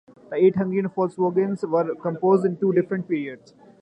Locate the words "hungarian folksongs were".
0.55-1.93